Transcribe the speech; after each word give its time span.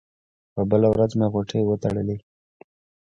په 0.53 0.61
بله 0.69 0.87
ورځ 0.93 1.11
مې 1.19 1.27
غوټې 1.33 1.59
وتړلې. 1.65 2.17